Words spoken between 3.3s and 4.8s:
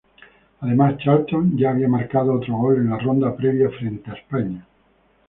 previa frente a España.